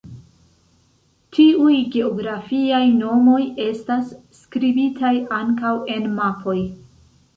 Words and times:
Tiuj 1.37 1.75
geografiaj 1.95 2.81
nomoj 2.95 3.41
estas 3.69 4.09
skribitaj 4.41 5.13
ankaŭ 5.43 5.75
en 5.99 6.09
mapoj. 6.19 6.57